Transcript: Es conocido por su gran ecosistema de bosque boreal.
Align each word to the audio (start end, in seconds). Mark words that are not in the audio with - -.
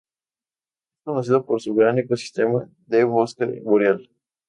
Es 0.97 1.03
conocido 1.03 1.45
por 1.45 1.61
su 1.61 1.75
gran 1.75 1.99
ecosistema 1.99 2.67
de 2.87 3.03
bosque 3.03 3.61
boreal. 3.63 4.09